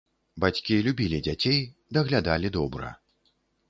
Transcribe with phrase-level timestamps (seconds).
[0.45, 1.61] Бацькі любілі дзяцей,
[2.01, 2.95] даглядалі добра.